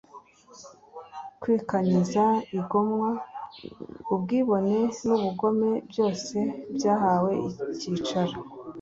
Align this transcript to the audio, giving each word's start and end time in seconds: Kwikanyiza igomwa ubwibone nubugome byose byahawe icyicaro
Kwikanyiza 1.41 2.23
igomwa 2.59 3.09
ubwibone 4.13 4.77
nubugome 5.05 5.69
byose 5.89 6.37
byahawe 6.75 7.31
icyicaro 7.73 8.37